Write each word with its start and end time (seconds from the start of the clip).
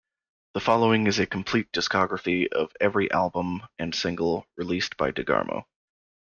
The 0.55 0.59
following 0.61 1.05
is 1.05 1.19
a 1.19 1.27
complete 1.27 1.71
discography 1.71 2.51
of 2.51 2.73
every 2.81 3.11
album 3.11 3.61
and 3.77 3.93
single 3.93 4.47
released 4.57 4.97
by 4.97 5.11
DeGarmo. 5.11 5.65